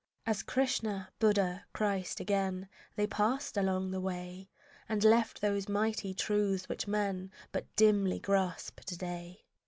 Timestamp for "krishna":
0.41-1.11